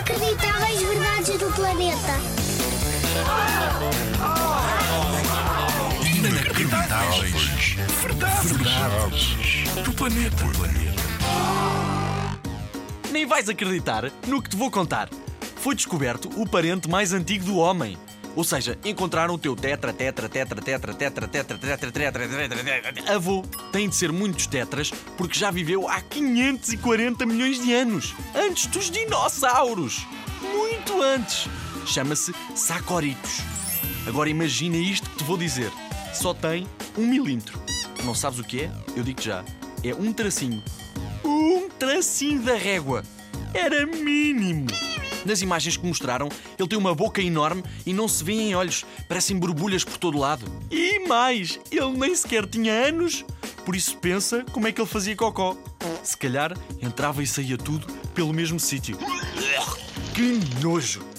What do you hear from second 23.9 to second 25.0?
ser muitos tetras